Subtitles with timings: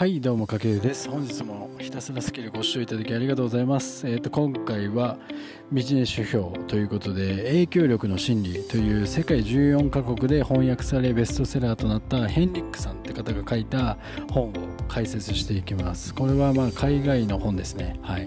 [0.00, 1.10] はいどうもかけるです。
[1.10, 4.08] 本日もひたすらスキルご視聴いただきありがとうございます。
[4.08, 5.18] えっ、ー、と今回は
[5.70, 13.98] ビジネス指標ということで影響力の心理という世界14カ国で翻訳されベストセラーとなったヘンリックさんって方が書いた
[14.30, 14.52] 本を
[14.88, 16.14] 解説していきます。
[16.14, 18.00] これはまあ海外の本ですね。
[18.00, 18.26] はい。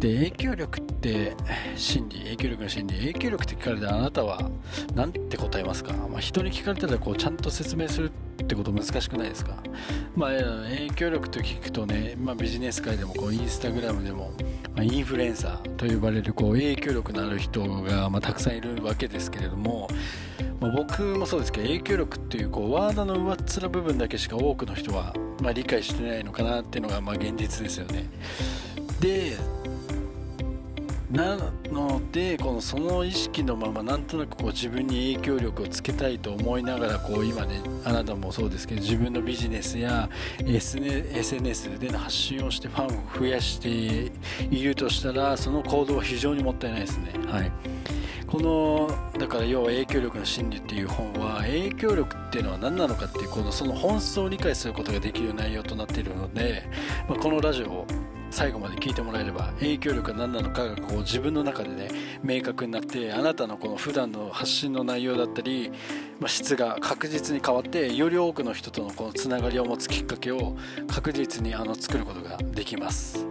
[0.00, 1.36] で影響力って
[1.76, 4.50] 心理影響力の心理影響力って聞かれたあなたは
[4.94, 8.10] 何て答えますか、まあ、人に聞かれたらこうちゃんと説明する
[8.42, 9.62] ってこと難しくないですか、
[10.16, 14.32] まあ、影響力と聞くとね、まあ、ビジネス界でもこうインスタグラムでも、
[14.74, 19.86] ま、インフルエンサーと呼ばれるこう影響力のある人が、ま、たくさんいるわけですけれども、
[20.60, 28.08] ま、僕もそうですけど影響力っていうこうワードの上っ面部分だけしか多くの人は、ま、理解してないのかなっていうのがま現実ですよね。
[29.00, 29.59] で
[31.10, 31.36] な
[31.72, 43.68] のでこのその意識のままなんとなくこう自分に影響力をつけたいと思いながらこう今ねあなたもそうですけど自分のビジネスや SNS での発信をしてファンを増やして
[44.54, 47.12] いるとしたらその行動は非常にもったいないですね。
[47.26, 47.50] はい
[48.30, 56.62] このだから要は影響力の心理っていう本は影響力っていうのは何なのかっていうこのその本質を理解することができる内容となっているので、
[57.08, 57.86] まあ、このラジオを
[58.30, 61.88] 最後まで聞いてもらえれば影響力が何なのかがこう自分の中でね
[62.22, 65.72] 明確になってあなたのこの普段の発信の内容だったり、
[66.20, 73.26] まあ、質が確実に変わってより多くの人とのこのつながりを持つきっかけを確実にあの作ることができます。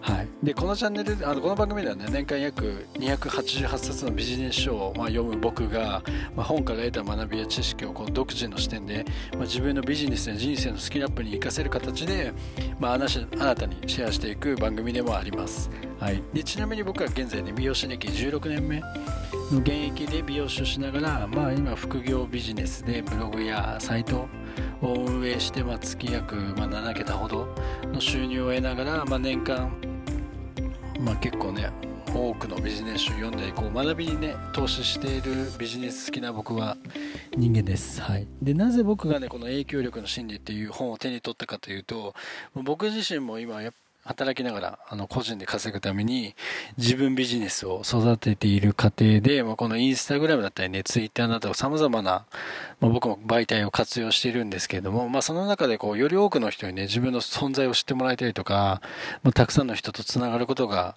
[0.00, 6.02] はい、でこのチャンネルあのこの番組ではね年間約288冊のビジネス書を、まあ、読む僕が、
[6.36, 12.32] まあ、本から得た学びや知識をこう独自の視点で、まあ、自分のビジネスや人生のスキルアップに生かせる形で、
[12.78, 15.68] まあ、あなたにシェアしていく番組でもあります、
[16.00, 18.80] はい、でちなみに僕は現在ね美容師歴16年目
[19.50, 24.28] の現役で美容師をしながら、まあ、今副業ビジネスでブログやサイト
[24.80, 27.48] を運営して、まあ、月約、まあ、7桁ほど
[27.92, 29.72] の収入を得ながら、まあ、年間、
[31.00, 31.70] まあ、結構ね
[32.14, 36.76] 多くのビジネス書を読んでこう学びにね投資しているビジネス好きな僕は
[37.36, 38.00] 人間です。
[38.00, 38.26] はい。
[38.42, 42.14] で、なぜ僕がね、この影響力の心理っていう本を手に取ったかというと、
[42.54, 43.72] 僕自身も今やっ
[44.08, 46.34] 働きながら、あの、個人で稼ぐために、
[46.78, 52.24] 自分ビジネスを育てている過程で、まあ、このインスタグラムだったりね、ツイッターなど様々な、
[52.80, 58.80] まあ、僕も媒体を活用しているんですけれども、まあ、その中でこう、より多くの人にね、自分の存在を知ってもらいたいとか、
[59.22, 60.94] まあ、たくさんの人と繋がることが、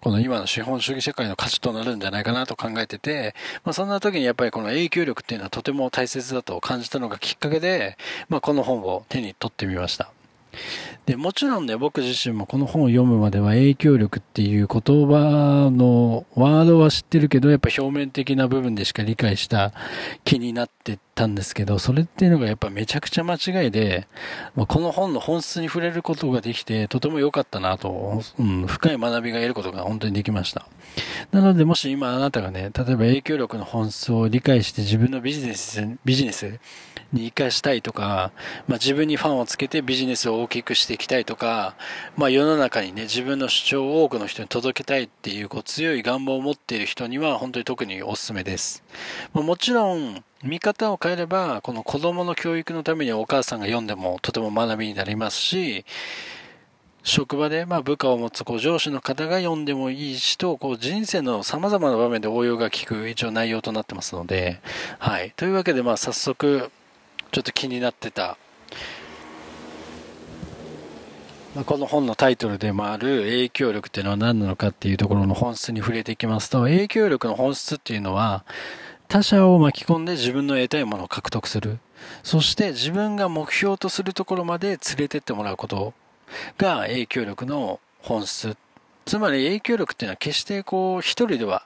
[0.00, 7.96] この今の資本主義社会の価値となるんじゃないかなと考えてて、まあ、そんな時にやっぱりこの影響力っていうのはとても大切だと感じたのがきっかけで、
[8.28, 10.12] まあ、この本を手に取ってみました。
[11.06, 19.72] で、もちろんね、僕自身もこの本を読むまでは影響力っていう言葉のワードは知ってるけど、やっぱ表面的な部分でしか理解した
[20.24, 24.06] 気になってたんですけど、それっていうのがやっぱめちゃくちゃ間違いで、
[24.54, 30.66] まあ、この本の本質に触れることができて、とても良かったなと、うん、深い学びが得ることが本当にできました。
[31.32, 36.58] なので、もし今あなたがね、例えば影響力の本質を理解して自分のビジネス、ビジネス
[37.12, 38.32] に活かしたいとか、
[38.66, 41.74] まあ、自分にファンをつけてビジネスを大きくしていきたいとか、
[42.16, 48.82] まあ、世の中にね、自分の主張を多くの人に届けたいっていうこう強い願望を持っている人には本当に特におすすめです。
[49.32, 55.84] まあ、もちろん、見方を変えれば、この子供の教育のためにお母さんが読んでもとても学びになりますし、
[57.02, 64.60] 職場でまあ部下を持つこう上司の方が読んでもいいしと、こう人生の様々な場面で応用が効く一応内容となってますので、
[64.98, 65.32] はい。
[65.36, 66.70] というわけでまあ早速、
[67.30, 68.38] ちょっと気になってた、
[71.54, 78.44] ま、この本のタイトルでもある影響力っていうのは何なのかっていうところの本質に触れていきますと、影響力の本質っていうのは、
[79.08, 81.78] 他者を巻き込んで自分の得たいものを獲得する。
[82.22, 85.94] そして自分が目標とするところまで連れてってもらうこと
[86.58, 88.56] が影響力の本質。
[89.06, 91.64] つまり影響力っていうのは決してこう一人では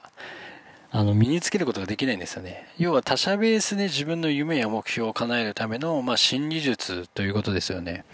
[0.95, 2.69] あの、身につけることができないんですよね。
[2.79, 8.05] 要は他者ベースで自分の夢や目標を叶えるための、まあ、心理術ということですよね。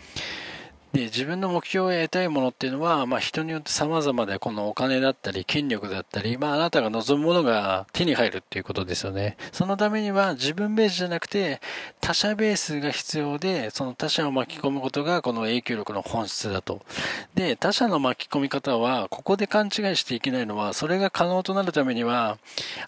[0.93, 9.37] で、自分の目標や得たいものっていうのは、まあ人によって様々で、このお金だったり、権力だったり、まああなたが望むものが手に入るっていうことですよね。
[9.53, 11.61] そのためには自分ベースじゃなくて、
[12.01, 16.81] 他者ベースが必要で、その他者を巻き込むことがこの影響力の本質だと。
[17.35, 22.39] で、他者の巻き込み方は、ここで勘違いしていけないのは、それが可能となるためには、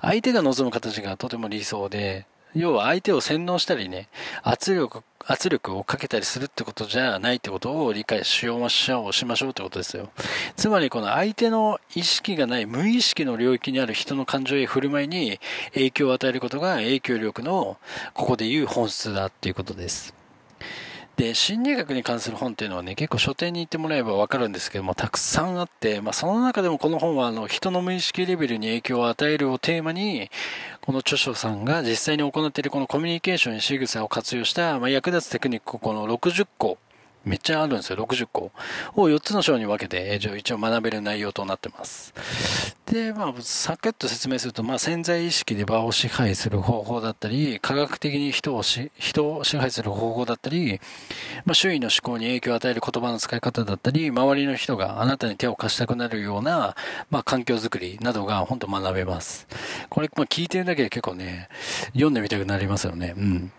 [0.00, 4.08] 相手が望む形がとても理想で、要は相手を洗脳したりね、
[4.42, 10.10] 圧力、圧力をかけたりするってことじゃないってことを理解しようしようしましょうってことですよ。
[10.56, 15.38] つまりこの相手の意識がない無意識の領域にある人の感情や振る舞いに
[15.74, 17.76] 影響を与えることが影響力の
[18.14, 20.19] ここで言う本質だっていうことです。
[21.20, 30.30] で、心理学に関する本っていうのはね、結構書店に行ってもらえば分かるんですけども、たくさんあって、まあその中でもこの本はあの人の無意識レベルに影響を与えるをテーマに、
[30.80, 36.78] この著書さんが実際に行っているこのコミュニケーションや仕草を活用した、まあ、役立つテクニックをこの60個
[37.24, 38.50] めっちゃあるんですよ、60個。
[38.96, 42.14] を4つの章に分けて、一応学べる内容となってます。
[42.86, 50.80] で、まあ、サクッと説明すると、まあ、潜在意識で場を支配する方法だったり、科学的に人をし、人を支配する方法だったり、
[51.44, 56.74] まあ、周囲の思考に影響を与える言葉の使い方だったり、周りの人があなたに手を貸したくなるような、
[57.10, 59.46] まあ、環境づくりなどが本当学べます。
[59.88, 61.48] これ、まあ、聞いてるだけで結構ね、
[61.92, 63.14] 読んでみたくなりますよね。
[63.16, 63.52] うん。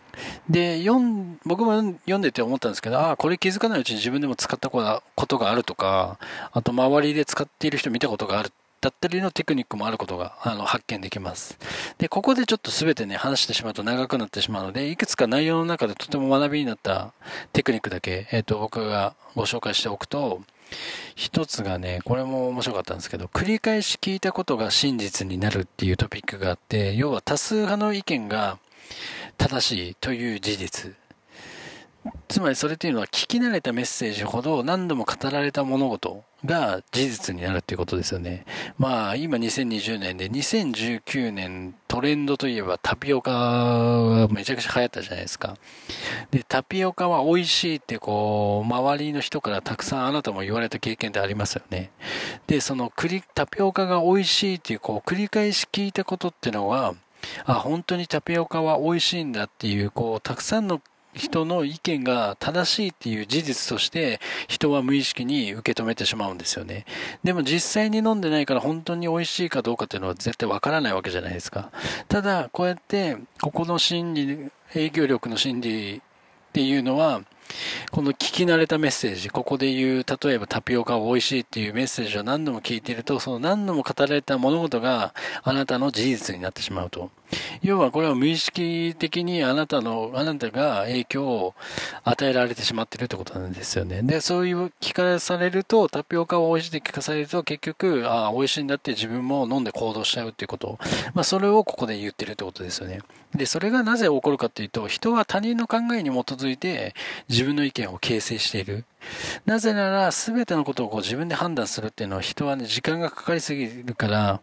[0.49, 0.99] で、読、
[1.45, 6.17] 僕も読んでて思ったんですけど、ああ、これ気づかないうちに自分でも使ったことがあるとか、
[6.51, 11.59] あと周りで使っている人見たことがあるだったりのテクニックもあることがあの発見できます。
[11.99, 17.13] で、ここでちょっと全てね、話してしまうと長くなってしまうので、いくつか内容の中でとても学びになった
[17.53, 20.41] テクニックだけ、えっ、ー、と、僕がご紹介しておくと、
[21.15, 28.57] 一つがね、これも面白かったんですけど、繰り返し聞いたことが真実になるっていうトピックがあって、要は多数派の意見が
[29.41, 30.95] 正しいという事実。
[32.27, 38.45] つまりそれというのは聞き慣れたメッセージほど何度も語られた物事が事実になるっていうことですよね。
[38.77, 45.57] まあ今2020年で2019年トレンドといえばタピオカがめちゃくちゃ流行ったじゃないですか。
[46.29, 51.89] で、タピオカは美味しいってこう周りの人からたくさんあなたも言われた経験ってありますよね。
[52.45, 52.91] で、その
[53.33, 56.93] タピオカが美味しいっていうこう繰り返し聞いたことっていうのは
[57.45, 60.81] あ、本当にタピオカは美味しいんだっていう、こう、たくさんの
[61.13, 66.85] 人の意見が正しいっていう事実として人は無意識に受け止めてしまうんですよね。
[67.23, 71.71] でも実際に飲んでないから本当に美味しいかどうかっていうのは絶対わからないわけじゃないですか。
[72.07, 76.01] ただ、こうやってここの心理、影響力の心理っ
[76.53, 77.21] ていうのは
[77.91, 85.13] この聞き慣れたメッセージ、ここで言う、例えばタピオカは美味しいっていうメッセージを何度も聞いていると、その何度も語られた物事が
[85.43, 87.11] あなたの事実になってしまうと。
[87.61, 91.53] 要はこれは無意識的にあなたの、あなたが影響を
[92.03, 94.01] 与えられてしまっているってことなんですよね。
[94.03, 100.79] で、そういう聞かされると、タピオカは美味しいって聞かされると、結局、ああ、美味しいんだって自分も飲んで行動しちゃうっていうこと。
[101.13, 102.99] まあ、それをここで言ってるってことですよね。
[103.35, 106.93] で、それがなぜ起こるかっていうと、人は他人の考えに基づいて
[107.29, 108.85] 自分の意見を形成している。
[109.45, 114.41] なぜなら、すべてのことをこう自分で判断するっていうのは人はね、時間がかかりすぎるから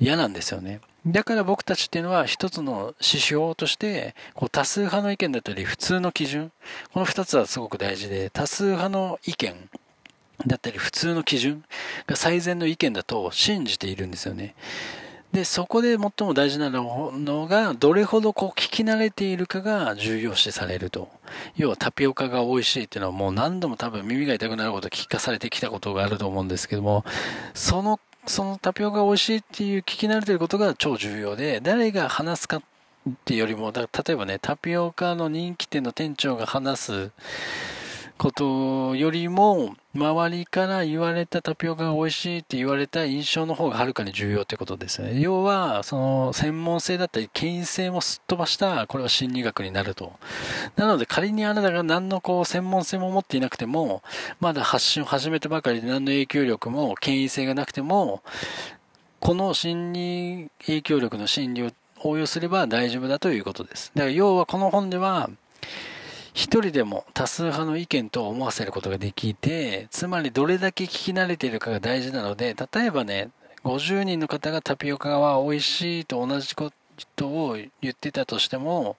[0.00, 0.80] 嫌なんですよね。
[1.06, 6.52] だから僕たちっていうのは一つの指標として、こう多数派の意見だったり普通の基準、
[6.92, 9.68] この二つはすごく大事で、多数派の意見
[10.46, 11.64] だったり普通の基準
[12.06, 14.54] が最善の意見だと信じているんですよね。
[15.32, 21.08] で、そこで最も大事なのが、どれほどこう聞き慣れているかが重要視されると。
[21.56, 27.04] 要はタピオカが美味しいっていうのはもう何度も多分耳が痛くなること聞かされてきたことがあると思うんですけども、
[27.54, 32.62] その、そのタピオカ美味しいっていう聞き慣れてることが超重要で、誰が話すかっ
[33.24, 37.10] ていうよりも、例えばね、タピオカの人気店の店長が話す、
[38.22, 45.18] ことよりも、周りから言われたタピオカが美味しいって言われた印象の方がはるかに重要ってことですね。
[45.20, 50.12] 要は、その専門性だったり、権威性もすっ飛ばした、これは心理学になると。
[50.76, 54.04] なので仮にあなたが何のこう専門性も持っていなくても、
[54.38, 58.22] まだ発信を始めたばかりで何の影響力も権威性がなくても、
[59.18, 61.70] この心理影響力の心理を
[62.04, 63.90] 応用すれば大丈夫だということです。
[63.96, 65.28] だから要はこの本では、
[66.34, 73.28] 一人でも多数派の意見と思わせることができて、つまりどれだけ聞き慣れているかが大事なので、例えばね、
[73.64, 76.72] 50人の方がタピオカは美味しいと同じこ
[77.16, 78.96] とを言ってたとしても、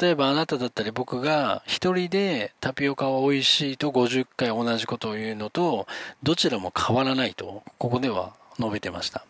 [0.00, 5.86] 例えばあなただったり僕が一人でタピオカは美味しいと50回同じことを言うのと、
[6.22, 9.24] どちらも変わらないと、ここでは述べてました。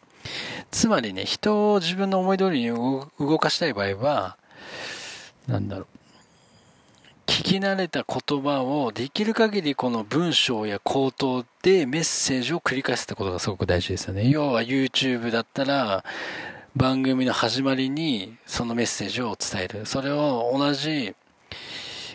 [0.71, 4.37] つまりね、人を自分の思い通りに動かしたい場合は、
[5.47, 5.87] なんだろう。
[7.39, 14.29] 聞き慣れた言葉をできる限りこの文章や口頭でメッセージを繰り返すってことがすごく大事ですよね。
[14.29, 16.05] 要は YouTube だったら
[16.75, 19.87] 番組の始まりにそのメッセージを伝える。
[19.87, 21.15] それを同じ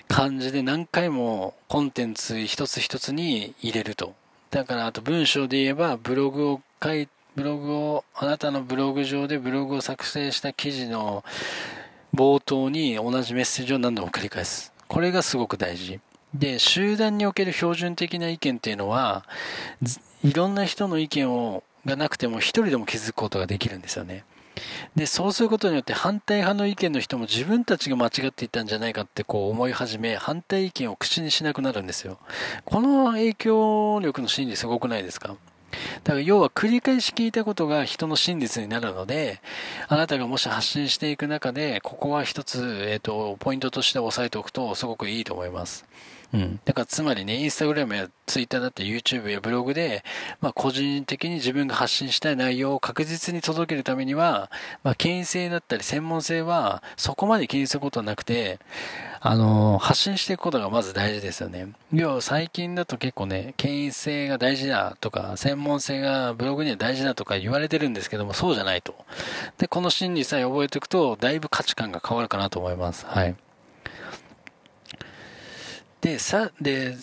[0.10, 4.16] 感じで何回もコンテンツ一つ一つに入れると。
[4.52, 11.24] だからあと文章で言えばブログを書いブログを、あなたのブログ上でブログを作成した記事の
[12.14, 14.73] 冒頭に同じメッセージを何度も繰り返す。
[14.94, 16.00] これがすごく大事。
[16.36, 19.26] で、集団における標準的な意見っていうのは、
[20.24, 24.24] いろんな人の意見をがなくても一人でも気づくことができるんですよね。
[24.96, 32.20] で、そうすることによって反対派の意見の人も自分たちが間違っていたんじゃないかってこう思い始め、反対意見を口にしなくなるんですよ。
[32.64, 35.36] この影響力の心理すごくないですか？
[36.04, 39.42] だから要は繰り返し聞いたことが人の真実になるので、
[39.88, 45.86] あなたがもし発信していく中で、ここは一つ、えっ、ー、と、ポイントとして押さえておくとすごくいいと思います。
[46.34, 46.60] うん。
[46.66, 50.04] だからつまりね、インスタグラムやツイッターだって YouTube やブログで、
[50.42, 54.50] まあ個人的に自分が発信したい内容を確実に届けるためには、
[54.84, 58.60] まあ権威性だったり専門性はそこまで気にすることはなくて、
[59.26, 61.70] あのー、発信していくことがまず大事ですよね。
[61.94, 68.96] 要は最近だと結構ね、権威性が大事だとか、専門性がブログには大事だとか言われてるんですけども、そうじゃないと。
[69.60, 73.06] で、この心理さえ覚えておくと、だいぶ価値観が変わるかなと思います。
[73.06, 73.36] はい。
[76.04, 76.98] で、さ、で、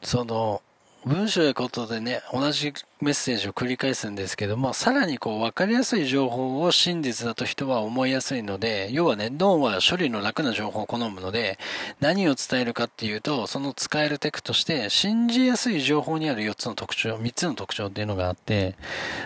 [0.00, 0.62] その、
[1.04, 11.58] 文章やことでね、同じメッセージを繰り返すんですけども、さらにこう、わかりやすい情報を真実だと人は思いやすいので、要はね、脳は処理の楽な情報を好むので、
[11.98, 18.76] 何を伝えるかっていうと、その使えるテクとして、信じやすい情報にある4つの特徴、3つの特徴っていうのがあって、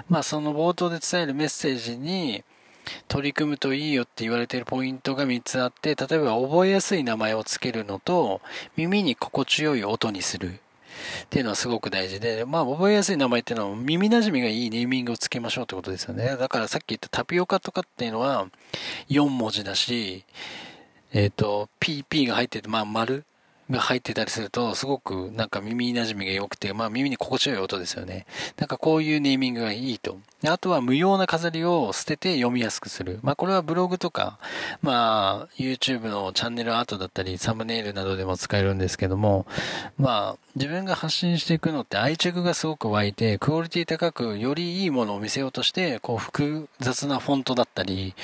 [0.09, 2.45] まあその冒頭で伝えるメッセージに、
[3.09, 8.41] 取り組むといいよって言われているポイントが3つあって、例えば覚えやすい名前を付けるのと、
[8.77, 16.37] 耳に心地よい音にするっていうのはすごく大事で、まあ覚えやすい名前っていうのは耳馴染みがいいネーミングをつけましょうってことですよね。
[16.37, 18.47] だからさっき言ったタピオカとかっていうのは
[19.09, 20.25] 4文字だし、
[21.13, 23.25] えっ、ー、と、PP が入ってて、まあ丸
[23.73, 28.27] が入ってたりすると、すごくなんか耳馴染みが良くて、まあ耳に心地よい音ですよね。
[28.57, 30.19] なんかこういうネーミングがいいと。
[30.45, 33.21] あとは無用な飾りを捨てて読みやすくする。
[33.23, 34.39] まあこれはブログとか、
[34.83, 39.47] まあ YouTube のチャンネルアートだったりサムネイルなどでも使えるんですけども、
[39.99, 48.15] まあ自分が発信していくのって愛着がすごく湧いて、クオリティ高くよりいいものを見せようとして、こう複雑なフォントだったり、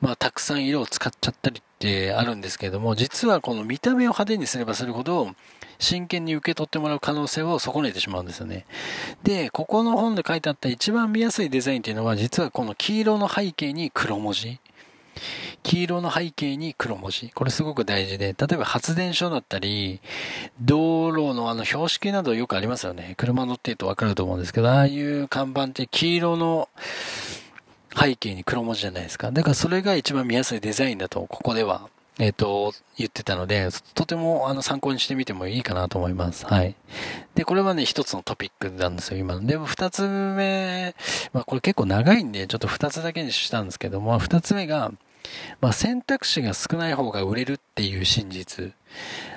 [0.00, 5.30] まあたくさん色を使っちゃったりってあるんですけれども、実はこの見た目を派手にすればするほど、
[5.78, 8.66] 真剣に受け取ってもらう可能性を損ねてしまうんですよね。
[9.22, 14.60] で、ここの本で書いてあった一番見やすいデザインっていうのは、実はこの黄色の背景に黒文字。
[15.62, 17.30] 黄色の背景に黒文字。
[17.30, 20.00] これすごく大事で、例えば発電所だったり、
[20.60, 23.14] 道路のあの標識などよくありますよね。
[23.16, 26.68] 車乗ってるとわかると思うんですけど、ああいう看板って黄色の
[27.98, 29.32] 背景に黒文字じゃないですか。
[29.32, 36.44] だからそれが一番見やすいデザインだと、ここでは、えっ、ー、と、言ってたので、とてもあの参考にしてみてもいいかなと思います。
[36.46, 36.74] はい。
[37.34, 39.46] で、これはね、一つのトピックなんですよ、今の。
[39.46, 40.94] でも二つ目、
[41.32, 44.92] まあこれ結構長いんで、ちょっと二つだけにしたんですけども、二つ目が、
[45.60, 48.74] まあ選択肢が少ない方が売れるっていう真実。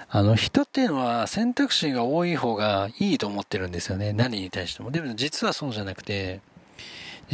[0.09, 4.11] あの、人っていうのは選択肢が多い方がいいと思ってるんですよね。
[4.11, 4.91] 何に対しても。
[4.91, 6.41] でも実はそうじゃなくて、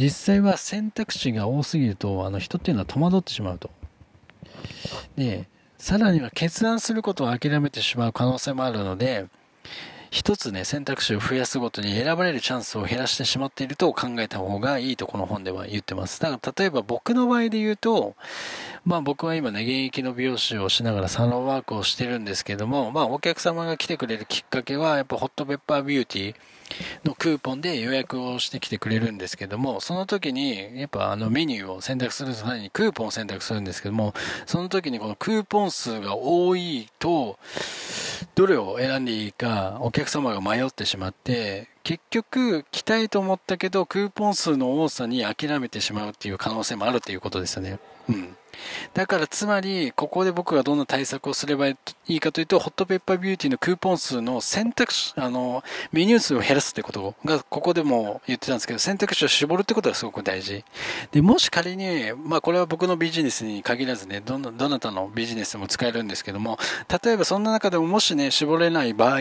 [0.00, 3.70] 実際は選択肢が多すぎると、あの人っていうのは戸惑ってしまうと。
[5.16, 9.26] で、さらには決断することを諦めてしまう可能性もあるので、
[10.10, 16.18] 一つね、選択肢を増やすごとに選ばれるチャンスを減らしてしまっていると考えた方がいいとこの本では言ってます。
[16.20, 18.16] だから例えば僕の場合で言うと、
[18.84, 26.34] まあ僕は今ね、現役の美容師をしながらサロンワークをしてるんですけども、まあお客様が来てくれるきっかけはやっぱホットペッパービューティー、
[27.04, 34.14] のクーポンで予約をしてきてくれるんですけども、その時に、やっぱあのメニューを選択する際にクーポンを選択するんですけども、
[34.46, 37.38] その時にこのクーポン数が多いと、
[38.34, 47.78] どれを選んでいいかお客様が迷ってしまって、結局来たいと思ったけどクーポン数の多さに諦めてしまうっていう可能性もあるということですよね。
[48.08, 48.36] うん。
[48.94, 51.76] だからつまり、ここで僕がどんな対策をすればい
[52.08, 60.64] いかというと、ホットペッパービューティーのクーポン数の選択肢、あの、メニュー数を減らすってことが、ここでも言ってたんですけど、選択肢を絞るってことがすごく大事。
[61.12, 66.58] で、もし仮に、まあこれは僕のビジネスに限らずね、どな、どなたのビジネスでも使えるんですけども、
[67.04, 69.20] 例えばそんな中でももしね、絞れない場合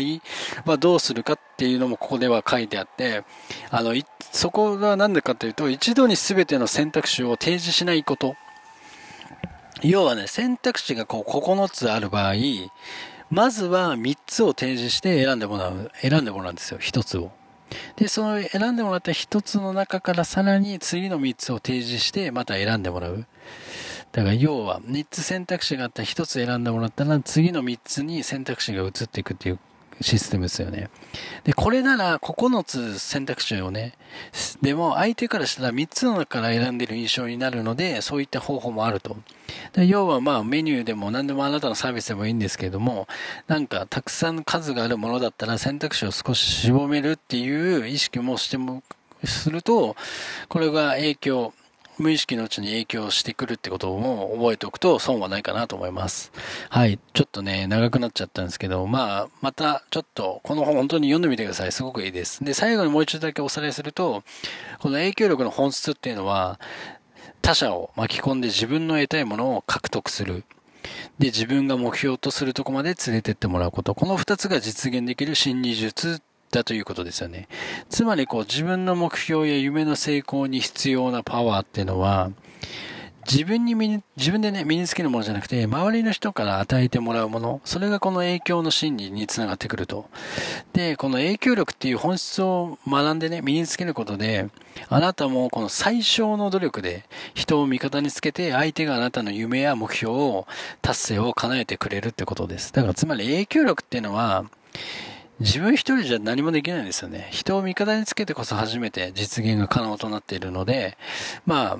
[0.66, 3.24] はどうするかっていうのもここでは書いてあって、
[3.70, 3.94] あの、
[4.32, 8.36] そこが何でかというと、一度に全ての選択肢を提示しないこと。
[9.82, 12.34] 要はね、選択肢がこう9つある場合、
[13.30, 17.32] まずは3つを提示して選んでもらう、選んでもらうんですよ、1つを。
[17.96, 23.26] で、その選んでもらった1つの中からさらに次の3つを提示してまた選んでもらう。
[24.12, 29.60] だから要は3つ選択肢があったら1つ選んでもらったら次の3つに選択肢が移っていくっていう
[30.02, 30.90] システムですよね。
[31.44, 33.94] で、これなら9つ選択肢をね、
[34.62, 39.18] でも相手からしたら3つの中から選んでる印象になるので、そういった方法もあると。
[39.74, 43.08] で要はまあメニューでも何でもあなたのサービスでもいいんですけれども、
[43.48, 48.84] なんかたくさん数があるものだったら選択肢を少し絞めるっていう意識もしても、
[49.26, 49.96] すると、
[50.48, 51.54] これが影響
[52.02, 56.32] 無意識のうちに影響してくるってことも覚えておくと損はないかなと思います。
[56.70, 57.00] はい。
[57.14, 61.72] ちょっとね、長くなっちゃったんですけど、まあ、またちょっと、この本本当に読んでみてください。
[61.72, 62.44] すごくいいです。
[62.44, 64.24] で、最後にもう一度だけおさらいすると、
[64.80, 66.60] この影響力の本質っていうのは、
[67.42, 70.44] 他者を巻き込んで自分の得たいものを獲得する。
[71.20, 73.94] で、自分が目標とするとこまで連れてってもらうこと。
[73.94, 77.48] この二つが実現できる心理術だということですよね。
[77.90, 82.32] つまりこう自分の目標や夢の成功に必要なパワーっていうのは、
[83.32, 90.10] 自分に身に、自分でね、身につけるものじゃなくて、周りの人から与えてもらうもの、それがこの影響の心理につながってくると。
[90.74, 94.48] で、この影響力っていう本質を学んでね、身につけることで、
[94.88, 97.04] あなたもこの最小の努力で
[97.36, 100.48] 人を味方につけて、相手があなたの夢や目標を、
[100.82, 102.74] 達成を叶えてくれるってことです。
[102.74, 104.46] だからつまり影響力っていうのは、
[105.40, 107.30] 自分一人じゃ何もできないんですよね。
[107.32, 110.98] 人を味方につけてこそ初めて実現が可能となっているので、
[111.46, 111.80] ま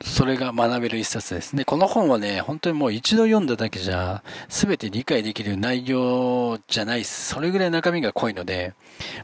[0.00, 1.56] それが学べる一冊です。
[1.56, 7.34] で、この本はね、本当にもう一度読んだだけじゃ、全て理解できる内容じゃないです。
[7.34, 8.74] それぐらい中身が濃いので、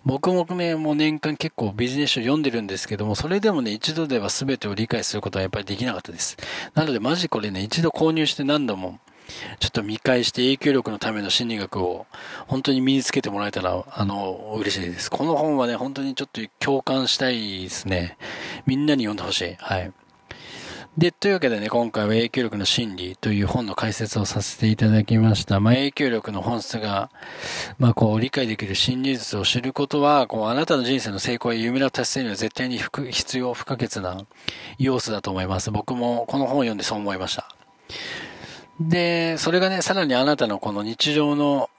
[0.05, 6.37] 僕もね、もう年間結構ビジネス書読んでるんですけども、それでもね、一度では全てを理解することはやっぱりできなかったです。
[6.75, 8.99] なので、マジこれね、一度購入して何度も、
[9.59, 12.07] ちょっと見返して影響力のための心理学を
[12.47, 15.11] 本当に身につけてもらえたら、あの、嬉しいです。
[15.11, 18.17] この本はね、本当にちょっと共感したいですね。
[18.67, 19.57] みんなに読んでほしい。
[19.59, 19.93] はい。
[20.97, 25.59] で、というわけでね、今回は影響力の心理という本の解説をさせていただきました。
[25.59, 27.11] まあ、影響力の本質が、
[27.81, 34.25] まあ、こう、理解できる心理術を知ることは、こう、あなたの人生の成功や夢の達成には絶対に必要不可欠な
[34.79, 35.73] 要素だと思います。
[35.73, 37.49] 僕もこの本を読んでそう思いました。
[38.81, 41.71] で、それがね、さらにあなたのこの日常の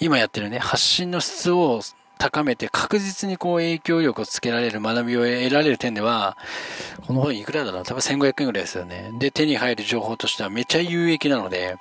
[0.00, 1.80] 今やってるね、発信の質を
[2.18, 6.36] 高めて確実にこう影響力をつけられる学びを得られる点では、
[7.06, 7.84] この本いくらだろう？
[7.84, 9.10] 多分1500円ぐらいですよね。
[9.18, 11.76] で、手に入る情報としてはめちゃ有益なので、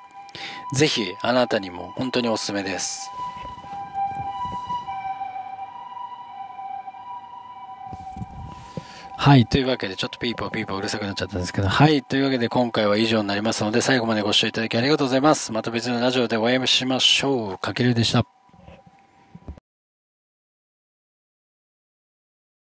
[0.73, 3.09] ぜひあなたにも本当におすすめです。
[9.21, 9.45] はい。
[9.45, 12.01] というわけで、ちょっとピーポーピーポーうるさくなっちゃったんですけど、はい。
[12.01, 15.51] というわけで、今回は以上になりますので、最後までご視聴いただきありがとうございます。
[15.51, 17.57] また別のラジオでお会いしましょう。
[17.59, 18.40] かけるでした。